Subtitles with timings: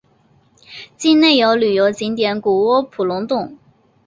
[0.97, 3.55] 境内有旅游景点谷窝普熔洞。